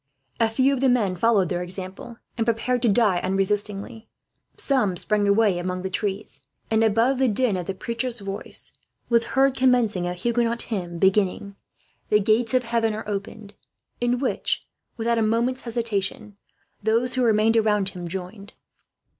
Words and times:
A 0.39 0.49
few 0.49 0.73
of 0.73 0.79
the 0.81 0.89
men 0.89 1.15
followed 1.15 1.49
their 1.49 1.61
example, 1.61 2.17
and 2.35 2.43
prepared 2.47 2.81
to 2.81 2.89
die 2.89 3.19
unresistingly. 3.21 4.09
Some 4.57 4.97
sprang 4.97 5.27
away 5.27 5.59
among 5.59 5.83
the 5.83 5.91
trees, 5.91 6.41
and 6.71 6.83
above 6.83 7.19
the 7.19 7.27
din 7.27 7.63
the 7.63 7.75
preacher's 7.75 8.19
voice 8.19 8.73
was 9.09 9.25
heard 9.37 9.55
commencing 9.55 10.07
a 10.07 10.15
Huguenot 10.15 10.63
hymn 10.63 10.97
beginning, 10.97 11.55
"The 12.09 12.19
gates 12.19 12.55
of 12.55 12.63
heaven 12.63 12.95
are 12.95 13.07
opened;" 13.07 13.53
in 13.99 14.17
which, 14.17 14.63
without 14.97 15.19
a 15.19 15.21
moment's 15.21 15.61
hesitation, 15.61 16.35
those 16.81 17.13
who 17.13 17.21
remained 17.21 17.55
around 17.55 17.89
him 17.89 18.07
joined. 18.07 18.53